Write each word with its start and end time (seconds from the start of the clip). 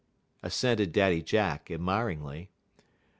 assented 0.41 0.91
Daddy 0.91 1.21
Jack, 1.21 1.69
admiringly. 1.69 2.49